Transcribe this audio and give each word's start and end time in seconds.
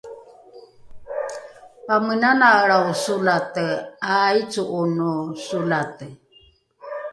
pamenanaelrao 1.87 2.89
solate 3.03 3.67
’aaico’ono 4.09 5.11
solate 5.45 6.07